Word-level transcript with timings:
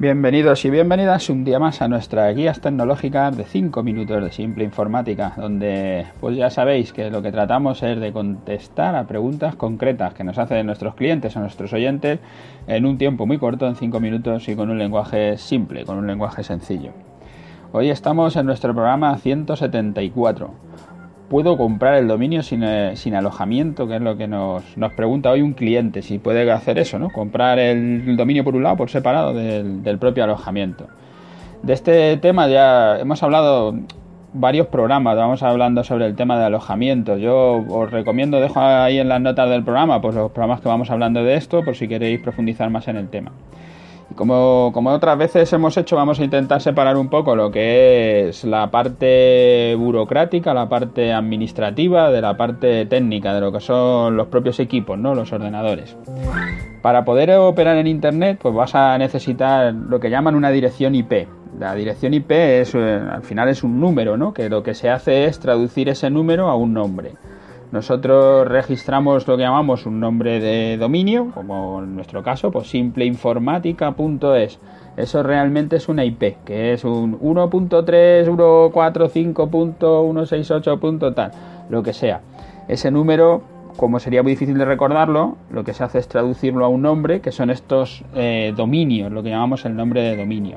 Bienvenidos 0.00 0.64
y 0.64 0.70
bienvenidas 0.70 1.28
un 1.28 1.44
día 1.44 1.58
más 1.58 1.82
a 1.82 1.88
nuestra 1.88 2.32
guías 2.32 2.62
tecnológicas 2.62 3.36
de 3.36 3.44
5 3.44 3.82
minutos 3.82 4.24
de 4.24 4.32
simple 4.32 4.64
informática, 4.64 5.34
donde 5.36 6.06
pues 6.22 6.38
ya 6.38 6.48
sabéis 6.48 6.94
que 6.94 7.10
lo 7.10 7.20
que 7.20 7.30
tratamos 7.30 7.82
es 7.82 8.00
de 8.00 8.10
contestar 8.10 8.96
a 8.96 9.06
preguntas 9.06 9.56
concretas 9.56 10.14
que 10.14 10.24
nos 10.24 10.38
hacen 10.38 10.64
nuestros 10.64 10.94
clientes 10.94 11.36
o 11.36 11.40
nuestros 11.40 11.74
oyentes 11.74 12.18
en 12.66 12.86
un 12.86 12.96
tiempo 12.96 13.26
muy 13.26 13.36
corto, 13.36 13.68
en 13.68 13.76
5 13.76 14.00
minutos 14.00 14.48
y 14.48 14.56
con 14.56 14.70
un 14.70 14.78
lenguaje 14.78 15.36
simple, 15.36 15.84
con 15.84 15.98
un 15.98 16.06
lenguaje 16.06 16.44
sencillo. 16.44 16.92
Hoy 17.72 17.90
estamos 17.90 18.36
en 18.36 18.46
nuestro 18.46 18.72
programa 18.72 19.14
174 19.18 20.50
puedo 21.30 21.56
comprar 21.56 21.94
el 21.94 22.08
dominio 22.08 22.40
eh, 22.40 22.92
sin, 22.96 23.14
alojamiento, 23.14 23.86
que 23.86 23.96
es 23.96 24.02
lo 24.02 24.16
que 24.16 24.26
nos, 24.26 24.64
pregunta 24.96 25.30
hoy 25.30 25.42
un 25.42 25.52
cliente, 25.52 26.02
si 26.02 26.18
puede 26.18 26.50
hacer 26.50 26.76
eso, 26.76 26.98
¿no? 26.98 27.08
Comprar 27.08 27.60
el, 27.60 28.16
dominio 28.16 28.42
por 28.42 28.56
un 28.56 28.64
lado, 28.64 28.76
por 28.76 28.90
separado 28.90 29.32
del, 29.32 29.98
propio 29.98 30.24
alojamiento. 30.24 30.88
De 31.62 31.72
este 31.72 32.16
tema 32.16 32.48
ya 32.48 32.98
hemos 32.98 33.22
hablado 33.22 33.76
varios 34.32 34.66
programas, 34.66 35.16
vamos 35.16 35.42
hablando 35.44 35.84
sobre 35.84 36.06
el 36.06 36.16
tema 36.16 36.36
de 36.36 36.46
alojamiento. 36.46 37.16
Yo 37.16 37.64
os 37.68 37.90
recomiendo, 37.92 38.40
dejo 38.40 38.60
ahí 38.60 38.98
en 38.98 39.08
las 39.08 39.20
notas 39.20 39.48
del 39.50 39.62
programa, 39.62 40.00
pues 40.00 40.16
los 40.16 40.32
programas 40.32 40.60
que 40.60 40.68
vamos 40.68 40.90
hablando 40.90 41.22
de 41.22 41.36
esto, 41.36 41.64
por 41.64 41.76
si 41.76 41.86
queréis 41.86 42.18
profundizar 42.20 42.70
más 42.70 42.88
en 42.88 42.96
el 42.96 43.08
tema. 43.08 43.30
Como, 44.14 44.70
como, 44.74 44.90
otras 44.90 45.16
veces 45.16 45.52
hemos 45.52 45.76
hecho, 45.76 45.96
vamos 45.96 46.18
a 46.20 46.24
intentar 46.24 46.60
separar 46.60 46.96
un 46.96 47.08
poco 47.08 47.36
lo 47.36 47.50
que 47.50 48.28
es 48.28 48.44
la 48.44 48.70
parte 48.70 49.74
burocrática, 49.78 50.52
la 50.52 50.68
parte 50.68 51.12
administrativa, 51.12 52.10
de 52.10 52.20
la 52.20 52.36
parte 52.36 52.86
técnica, 52.86 53.32
de 53.34 53.40
lo 53.40 53.52
que 53.52 53.60
son 53.60 54.16
los 54.16 54.26
propios 54.26 54.58
equipos, 54.58 54.98
¿no? 54.98 55.14
los 55.14 55.32
ordenadores. 55.32 55.96
Para 56.82 57.04
poder 57.04 57.30
operar 57.32 57.76
en 57.76 57.86
Internet, 57.86 58.38
pues 58.42 58.54
vas 58.54 58.74
a 58.74 58.98
necesitar 58.98 59.72
lo 59.72 60.00
que 60.00 60.10
llaman 60.10 60.34
una 60.34 60.50
dirección 60.50 60.94
IP. 60.94 61.28
La 61.58 61.74
dirección 61.74 62.14
IP 62.14 62.30
es, 62.30 62.74
eh, 62.74 63.00
al 63.10 63.22
final 63.22 63.48
es 63.48 63.62
un 63.62 63.80
número, 63.80 64.16
¿no? 64.16 64.32
que 64.32 64.48
lo 64.48 64.62
que 64.62 64.74
se 64.74 64.90
hace 64.90 65.26
es 65.26 65.38
traducir 65.38 65.88
ese 65.88 66.10
número 66.10 66.48
a 66.48 66.56
un 66.56 66.72
nombre. 66.72 67.12
Nosotros 67.72 68.48
registramos 68.48 69.28
lo 69.28 69.36
que 69.36 69.44
llamamos 69.44 69.86
un 69.86 70.00
nombre 70.00 70.40
de 70.40 70.76
dominio, 70.76 71.30
como 71.32 71.82
en 71.82 71.94
nuestro 71.94 72.22
caso, 72.22 72.50
pues 72.50 72.68
simpleinformática.es. 72.68 74.58
Eso 74.96 75.22
realmente 75.22 75.76
es 75.76 75.88
una 75.88 76.04
IP, 76.04 76.38
que 76.44 76.72
es 76.72 76.84
un 76.84 77.20
1.3, 77.20 78.26
tal, 81.14 81.30
lo 81.68 81.82
que 81.84 81.92
sea. 81.92 82.22
Ese 82.66 82.90
número 82.90 83.42
como 83.76 83.98
sería 84.00 84.22
muy 84.22 84.32
difícil 84.32 84.58
de 84.58 84.64
recordarlo, 84.64 85.36
lo 85.50 85.64
que 85.64 85.74
se 85.74 85.84
hace 85.84 85.98
es 85.98 86.08
traducirlo 86.08 86.64
a 86.64 86.68
un 86.68 86.82
nombre, 86.82 87.20
que 87.20 87.32
son 87.32 87.50
estos 87.50 88.02
eh, 88.14 88.52
dominios, 88.56 89.10
lo 89.10 89.22
que 89.22 89.30
llamamos 89.30 89.64
el 89.64 89.76
nombre 89.76 90.02
de 90.02 90.16
dominio. 90.16 90.56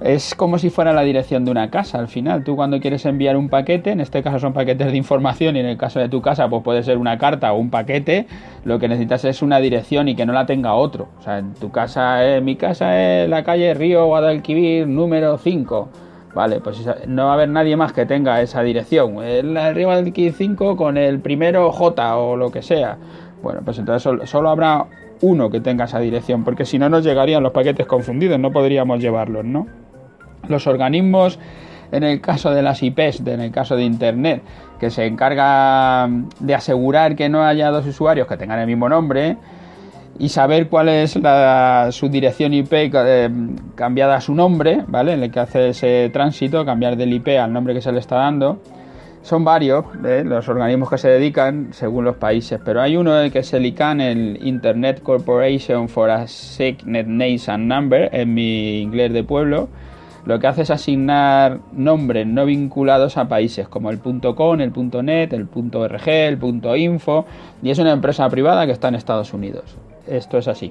Es 0.00 0.34
como 0.34 0.58
si 0.58 0.70
fuera 0.70 0.92
la 0.92 1.02
dirección 1.02 1.44
de 1.44 1.50
una 1.50 1.70
casa 1.70 1.98
al 1.98 2.08
final. 2.08 2.44
Tú 2.44 2.56
cuando 2.56 2.80
quieres 2.80 3.06
enviar 3.06 3.36
un 3.36 3.48
paquete, 3.48 3.90
en 3.90 4.00
este 4.00 4.22
caso 4.22 4.38
son 4.38 4.52
paquetes 4.52 4.90
de 4.90 4.96
información 4.96 5.56
y 5.56 5.60
en 5.60 5.66
el 5.66 5.76
caso 5.76 6.00
de 6.00 6.08
tu 6.08 6.20
casa 6.20 6.48
pues 6.48 6.62
puede 6.62 6.82
ser 6.82 6.98
una 6.98 7.18
carta 7.18 7.52
o 7.52 7.58
un 7.58 7.70
paquete, 7.70 8.26
lo 8.64 8.78
que 8.78 8.88
necesitas 8.88 9.24
es 9.24 9.42
una 9.42 9.58
dirección 9.58 10.08
y 10.08 10.14
que 10.14 10.26
no 10.26 10.32
la 10.32 10.46
tenga 10.46 10.74
otro. 10.74 11.08
O 11.18 11.22
sea, 11.22 11.38
en 11.38 11.54
tu 11.54 11.70
casa, 11.70 12.26
eh, 12.26 12.40
mi 12.40 12.56
casa 12.56 13.00
es 13.02 13.28
la 13.28 13.44
calle 13.44 13.74
Río 13.74 14.06
Guadalquivir 14.06 14.86
número 14.86 15.38
5 15.38 15.88
Vale, 16.34 16.60
pues 16.60 16.84
no 17.06 17.26
va 17.26 17.30
a 17.30 17.34
haber 17.34 17.48
nadie 17.48 17.76
más 17.76 17.92
que 17.92 18.06
tenga 18.06 18.40
esa 18.40 18.62
dirección. 18.62 19.22
El, 19.22 19.56
el 19.56 19.74
Rival 19.74 20.12
5 20.14 20.76
con 20.76 20.96
el 20.96 21.20
primero 21.20 21.70
J 21.70 22.16
o 22.16 22.36
lo 22.36 22.50
que 22.50 22.60
sea. 22.60 22.98
Bueno, 23.42 23.60
pues 23.64 23.78
entonces 23.78 24.28
solo, 24.28 24.48
habrá 24.48 24.86
uno 25.20 25.50
que 25.50 25.60
tenga 25.60 25.84
esa 25.84 26.00
dirección, 26.00 26.44
porque 26.44 26.64
si 26.64 26.78
no 26.78 26.88
nos 26.88 27.04
llegarían 27.04 27.42
los 27.42 27.52
paquetes 27.52 27.86
confundidos, 27.86 28.40
no 28.40 28.50
podríamos 28.50 29.00
llevarlos, 29.00 29.44
¿no? 29.44 29.66
Los 30.48 30.66
organismos, 30.66 31.38
en 31.92 32.02
el 32.02 32.20
caso 32.20 32.50
de 32.50 32.62
las 32.62 32.82
IPs, 32.82 33.20
en 33.26 33.40
el 33.40 33.52
caso 33.52 33.76
de 33.76 33.84
Internet, 33.84 34.42
que 34.80 34.90
se 34.90 35.06
encarga 35.06 36.08
de 36.40 36.54
asegurar 36.54 37.14
que 37.14 37.28
no 37.28 37.44
haya 37.44 37.70
dos 37.70 37.86
usuarios 37.86 38.26
que 38.26 38.36
tengan 38.36 38.58
el 38.58 38.66
mismo 38.66 38.88
nombre, 38.88 39.36
y 40.18 40.28
saber 40.28 40.68
cuál 40.68 40.88
es 40.88 41.16
la, 41.16 41.88
su 41.90 42.08
dirección 42.08 42.54
IP 42.54 42.72
eh, 42.72 43.30
cambiada 43.74 44.16
a 44.16 44.20
su 44.20 44.34
nombre, 44.34 44.84
¿vale? 44.86 45.14
En 45.14 45.22
el 45.22 45.30
que 45.30 45.40
hace 45.40 45.70
ese 45.70 46.10
tránsito, 46.12 46.64
cambiar 46.64 46.96
del 46.96 47.12
IP 47.12 47.28
al 47.40 47.52
nombre 47.52 47.74
que 47.74 47.80
se 47.80 47.90
le 47.92 47.98
está 47.98 48.16
dando. 48.16 48.58
Son 49.22 49.42
varios 49.42 49.86
¿eh? 50.04 50.22
los 50.24 50.48
organismos 50.48 50.90
que 50.90 50.98
se 50.98 51.08
dedican 51.08 51.68
según 51.72 52.04
los 52.04 52.16
países, 52.16 52.60
pero 52.62 52.82
hay 52.82 52.96
uno 52.96 53.12
que 53.32 53.38
es 53.38 53.52
el 53.54 53.64
ICANN, 53.64 54.00
el 54.02 54.46
Internet 54.46 55.02
Corporation 55.02 55.88
for 55.88 56.10
a 56.10 56.26
Signet 56.26 57.06
Name 57.06 57.40
and 57.48 57.66
Number, 57.66 58.10
en 58.12 58.34
mi 58.34 58.82
inglés 58.82 59.12
de 59.14 59.24
pueblo. 59.24 59.68
Lo 60.26 60.38
que 60.38 60.46
hace 60.46 60.62
es 60.62 60.70
asignar 60.70 61.58
nombres 61.72 62.26
no 62.26 62.44
vinculados 62.46 63.16
a 63.16 63.26
países 63.26 63.66
como 63.68 63.90
el 63.90 63.98
.com, 63.98 64.60
el 64.60 64.72
.net, 65.02 65.32
el 65.32 65.48
.org, 65.74 66.08
el 66.08 66.38
.info 66.76 67.26
y 67.62 67.70
es 67.70 67.78
una 67.78 67.92
empresa 67.92 68.28
privada 68.28 68.64
que 68.66 68.72
está 68.72 68.88
en 68.88 68.94
Estados 68.94 69.34
Unidos 69.34 69.76
esto 70.06 70.38
es 70.38 70.48
así. 70.48 70.70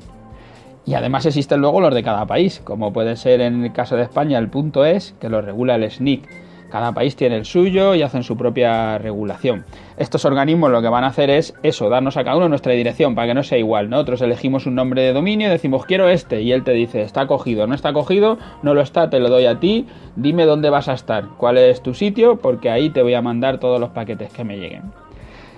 Y 0.86 0.96
además 0.96 1.26
existen 1.26 1.62
luego 1.62 1.80
los 1.80 1.94
de 1.94 2.04
cada 2.04 2.26
país, 2.26 2.62
como 2.64 2.92
puede 2.92 3.16
ser 3.16 3.40
en 3.42 3.64
el 3.64 3.72
caso 3.72 3.96
de 3.96 4.04
España 4.04 4.38
el 4.38 4.50
punto 4.50 4.84
es, 4.84 5.16
que 5.20 5.30
lo 5.30 5.42
regula 5.42 5.76
el 5.76 5.90
SNIC. 5.90 6.28
Cada 6.70 6.92
país 6.92 7.16
tiene 7.16 7.36
el 7.36 7.46
suyo 7.46 7.94
y 7.94 8.02
hacen 8.02 8.24
su 8.24 8.36
propia 8.36 8.98
regulación. 8.98 9.64
Estos 9.96 10.26
organismos 10.26 10.72
lo 10.72 10.82
que 10.82 10.90
van 10.90 11.04
a 11.04 11.08
hacer 11.08 11.30
es 11.30 11.54
eso, 11.62 11.88
darnos 11.88 12.18
a 12.18 12.24
cada 12.24 12.36
uno 12.36 12.50
nuestra 12.50 12.74
dirección 12.74 13.14
para 13.14 13.28
que 13.28 13.36
no 13.36 13.44
sea 13.44 13.60
igual. 13.60 13.92
Nosotros 13.92 14.24
elegimos 14.24 14.66
un 14.66 14.74
nombre 14.74 15.04
de 15.04 15.14
dominio 15.14 15.48
y 15.48 15.52
decimos 15.52 15.86
quiero 15.86 16.10
este 16.10 16.42
y 16.42 16.52
él 16.52 16.64
te 16.64 16.72
dice 16.72 17.04
está 17.04 17.28
cogido, 17.28 17.68
no 17.68 17.76
está 17.76 17.94
cogido, 17.94 18.40
no 18.64 18.74
lo 18.74 18.82
está, 18.82 19.12
te 19.12 19.20
lo 19.20 19.30
doy 19.30 19.46
a 19.46 19.60
ti, 19.60 19.86
dime 20.16 20.46
dónde 20.46 20.72
vas 20.72 20.90
a 20.90 20.94
estar, 20.94 21.26
cuál 21.38 21.60
es 21.60 21.84
tu 21.84 21.94
sitio, 21.94 22.38
porque 22.38 22.72
ahí 22.72 22.90
te 22.90 23.04
voy 23.04 23.14
a 23.14 23.22
mandar 23.22 23.60
todos 23.60 23.80
los 23.80 23.92
paquetes 23.92 24.34
que 24.34 24.44
me 24.44 24.58
lleguen. 24.58 24.92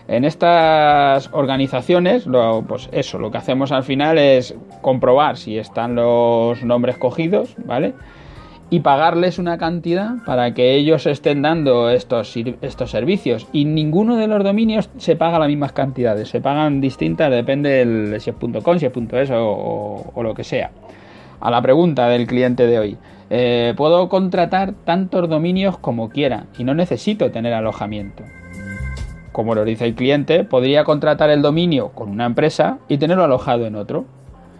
En 0.07 0.23
estas 0.23 1.29
organizaciones, 1.33 2.27
lo, 2.27 2.63
pues 2.67 2.89
eso, 2.91 3.17
lo 3.17 3.31
que 3.31 3.39
hacemos 3.39 3.71
al 3.71 3.83
final 3.83 4.19
es 4.19 4.55
comprobar 4.81 5.37
si 5.37 5.57
están 5.57 5.95
los 5.95 6.63
nombres 6.63 6.97
cogidos, 6.97 7.55
¿vale? 7.65 7.95
Y 8.69 8.81
pagarles 8.81 9.39
una 9.39 9.57
cantidad 9.57 10.13
para 10.25 10.53
que 10.53 10.75
ellos 10.75 11.07
estén 11.07 11.41
dando 11.41 11.89
estos, 11.89 12.35
estos 12.61 12.91
servicios. 12.91 13.47
Y 13.51 13.65
ninguno 13.65 14.15
de 14.15 14.27
los 14.27 14.43
dominios 14.43 14.89
se 14.97 15.15
paga 15.15 15.39
las 15.39 15.47
mismas 15.47 15.71
cantidades, 15.71 16.29
se 16.29 16.41
pagan 16.41 16.81
distintas, 16.81 17.31
depende 17.31 17.69
del, 17.69 18.21
si 18.21 18.29
es 18.29 18.35
.com, 18.63 18.77
si 18.77 18.85
es 18.85 18.91
.es 18.95 19.31
o, 19.31 20.11
o, 20.13 20.23
lo 20.23 20.35
que 20.35 20.43
sea. 20.43 20.71
A 21.39 21.49
la 21.49 21.61
pregunta 21.63 22.07
del 22.09 22.27
cliente 22.27 22.67
de 22.67 22.79
hoy. 22.79 22.97
Eh, 23.31 23.73
puedo 23.75 24.07
contratar 24.07 24.73
tantos 24.83 25.27
dominios 25.27 25.79
como 25.79 26.09
quiera 26.09 26.45
y 26.59 26.63
no 26.63 26.75
necesito 26.75 27.31
tener 27.31 27.53
alojamiento 27.53 28.23
como 29.35 29.53
lo 29.53 29.65
dice 29.65 29.83
el 29.83 29.95
cliente, 29.95 30.45
podría 30.45 30.85
contratar 30.85 31.29
el 31.29 31.41
dominio 31.41 31.89
con 31.89 32.09
una 32.09 32.25
empresa 32.25 32.77
y 32.87 32.97
tenerlo 32.99 33.25
alojado 33.25 33.65
en 33.65 33.75
otro, 33.75 34.05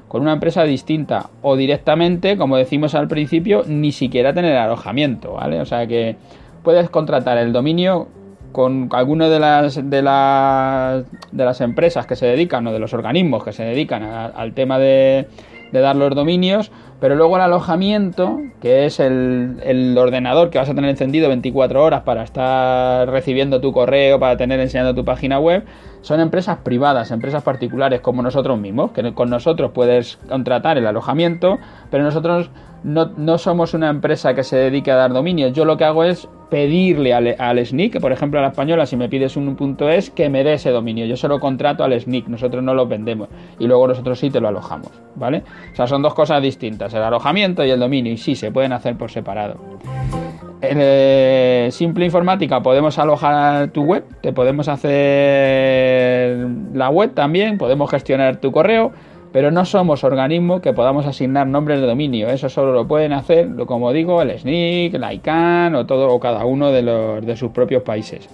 con 0.10 0.22
una 0.22 0.34
empresa 0.34 0.66
distinta 0.66 1.30
o 1.42 1.56
directamente, 1.56 2.36
como 2.36 2.58
decimos 2.58 2.94
al 2.94 3.08
principio, 3.08 3.64
ni 3.66 3.94
siquiera 3.94 4.34
tener 4.34 4.58
alojamiento, 4.58 5.36
¿vale? 5.36 5.62
O 5.62 5.66
sea 5.66 5.88
que 5.88 6.18
puedes 6.62 6.90
contratar 6.90 7.38
el 7.38 7.54
dominio 7.54 8.10
con 8.52 8.90
alguno 8.92 9.30
de 9.30 9.40
las, 9.40 9.90
de 9.90 10.02
las, 10.02 11.06
de 11.32 11.46
las 11.46 11.62
empresas 11.62 12.06
que 12.06 12.18
se 12.18 12.26
dedican 12.26 12.68
o 12.68 12.74
de 12.74 12.80
los 12.80 12.94
organismos 12.94 13.46
que 13.46 13.54
se 13.54 13.64
dedican 13.64 14.04
al 14.04 14.54
tema 14.56 14.78
de, 14.78 15.30
de 15.72 15.80
dar 15.82 15.96
los 15.96 16.14
dominios, 16.16 16.72
pero 17.00 17.16
luego 17.16 17.36
el 17.36 17.44
alojamiento, 17.44 18.40
que 18.62 18.86
es 18.86 19.00
el, 19.00 19.96
ordenador 19.98 20.50
que 20.50 20.58
vas 20.58 20.70
a 20.70 20.76
tener 20.76 20.90
encendido 20.90 21.28
24 21.28 21.84
horas 21.84 22.02
para 22.04 22.24
estar 22.24 23.10
recibiendo 23.10 23.62
tu 23.62 23.72
correo, 23.74 24.20
para 24.20 24.38
tener 24.38 24.60
enseñando 24.60 24.96
tu 24.96 25.04
página 25.04 25.40
web, 25.40 25.66
son 26.02 26.20
empresas 26.20 26.58
privadas, 26.64 27.12
empresas 27.12 27.44
particulares 27.44 28.02
como 28.02 28.22
nosotros 28.22 28.60
mismos, 28.60 28.92
que 28.92 29.14
con 29.14 29.30
nosotros 29.30 29.72
puedes 29.74 30.18
contratar 30.30 30.78
el 30.78 30.88
alojamiento, 30.88 31.58
pero 31.92 32.04
nosotros 32.04 32.50
no, 32.86 33.38
somos 33.40 33.74
una 33.74 33.90
empresa 33.90 34.36
que 34.36 34.44
se 34.44 34.58
dedique 34.58 34.92
a 34.92 34.96
dar 34.96 35.12
dominios. 35.12 35.54
Yo 35.54 35.66
lo 35.66 35.76
que 35.76 35.86
hago 35.86 36.04
es 36.04 36.30
pedirle 36.50 37.14
al, 37.14 37.36
al 37.38 37.66
SNIC, 37.66 38.00
por 38.00 38.12
ejemplo 38.12 38.40
a 38.40 38.44
la 38.44 38.50
española, 38.50 38.86
si 38.86 38.96
me 38.96 39.10
pides 39.10 39.36
un 39.38 39.56
punto 39.56 39.90
es, 39.90 40.10
que 40.10 40.30
me 40.30 40.44
dé 40.44 40.54
ese 40.54 40.72
dominio. 40.72 41.06
Yo 41.06 41.18
se 41.18 41.28
lo 41.28 41.40
contrato 41.40 41.84
al 41.84 42.00
SNIC, 42.00 42.28
nosotros 42.28 42.64
no 42.64 42.74
lo 42.74 42.88
vendemos 42.88 43.30
y 43.60 43.68
luego 43.68 43.88
nosotros 43.88 44.20
sí 44.20 44.30
te 44.30 44.40
lo 44.40 44.48
alojamos, 44.48 44.92
¿vale? 45.16 45.44
O 45.72 45.76
sea, 45.76 45.88
son 45.88 46.02
dos 46.02 46.14
cosas 46.14 46.42
distintas, 46.42 46.94
el 46.94 47.04
alojamiento 47.04 47.64
y 47.66 47.72
el 47.72 47.80
dominio, 47.80 48.14
y 48.14 48.18
sí, 48.18 48.36
se 48.36 48.52
pueden 48.52 48.74
hacer 48.74 48.98
por 48.98 49.12
separado. 49.12 49.56
En 50.62 50.78
eh, 50.82 51.68
Simple 51.72 52.06
Informática 52.06 52.62
podemos 52.62 52.98
alojar 52.98 53.70
tu 53.70 53.84
web, 53.84 54.06
te 54.22 54.34
podemos 54.34 54.68
hacer 54.68 56.48
la 56.74 56.90
web 56.90 57.14
también, 57.14 57.58
podemos 57.58 57.92
gestionar 57.92 58.38
tu 58.38 58.52
correo, 58.52 58.92
pero 59.36 59.52
no 59.52 59.66
somos 59.66 60.06
organismos 60.06 60.62
que 60.62 60.72
podamos 60.72 61.06
asignar 61.06 61.46
nombres 61.46 61.82
de 61.82 61.88
dominio. 61.88 62.30
Eso 62.30 62.48
solo 62.48 62.72
lo 62.72 62.88
pueden 62.88 63.12
hacer, 63.12 63.54
como 63.66 63.92
digo, 63.92 64.22
el 64.22 64.40
SNIC, 64.40 64.94
el 64.94 65.14
ICANN 65.16 65.76
o 65.76 65.86
todo 65.86 66.08
o 66.08 66.22
cada 66.22 66.46
uno 66.46 66.72
de, 66.72 66.82
los, 66.82 67.26
de 67.26 67.36
sus 67.36 67.52
propios 67.52 67.84
países. 67.84 68.30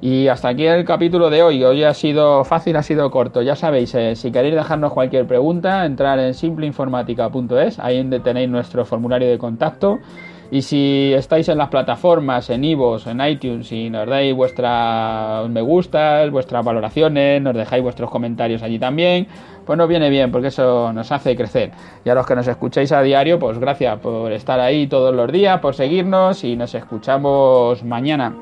Y 0.00 0.28
hasta 0.28 0.48
aquí 0.48 0.64
el 0.64 0.86
capítulo 0.86 1.28
de 1.28 1.42
hoy. 1.42 1.62
Hoy 1.62 1.84
ha 1.84 1.92
sido 1.92 2.42
fácil, 2.44 2.74
ha 2.76 2.82
sido 2.82 3.10
corto. 3.10 3.42
Ya 3.42 3.54
sabéis, 3.54 3.94
eh, 3.96 4.16
si 4.16 4.32
queréis 4.32 4.54
dejarnos 4.54 4.94
cualquier 4.94 5.26
pregunta, 5.26 5.84
entrar 5.84 6.18
en 6.18 6.32
simpleinformática.es, 6.32 7.78
ahí 7.78 8.02
tenéis 8.24 8.48
nuestro 8.48 8.86
formulario 8.86 9.28
de 9.28 9.36
contacto. 9.36 9.98
Y 10.50 10.62
si 10.62 11.12
estáis 11.14 11.48
en 11.48 11.58
las 11.58 11.68
plataformas, 11.68 12.50
en 12.50 12.64
Ivos, 12.64 13.06
en 13.06 13.20
iTunes, 13.20 13.70
y 13.72 13.90
nos 13.90 14.08
dais 14.08 14.34
vuestras 14.34 15.48
me 15.48 15.60
gustas, 15.60 16.30
vuestras 16.30 16.64
valoraciones, 16.64 17.42
nos 17.42 17.54
dejáis 17.54 17.82
vuestros 17.82 18.10
comentarios 18.10 18.62
allí 18.62 18.78
también, 18.78 19.26
pues 19.64 19.78
nos 19.78 19.88
viene 19.88 20.10
bien, 20.10 20.30
porque 20.30 20.48
eso 20.48 20.92
nos 20.92 21.10
hace 21.12 21.36
crecer. 21.36 21.72
Y 22.04 22.10
a 22.10 22.14
los 22.14 22.26
que 22.26 22.34
nos 22.34 22.46
escucháis 22.46 22.92
a 22.92 23.02
diario, 23.02 23.38
pues 23.38 23.58
gracias 23.58 23.98
por 24.00 24.32
estar 24.32 24.60
ahí 24.60 24.86
todos 24.86 25.14
los 25.14 25.30
días, 25.32 25.60
por 25.60 25.74
seguirnos 25.74 26.44
y 26.44 26.56
nos 26.56 26.74
escuchamos 26.74 27.82
mañana. 27.82 28.34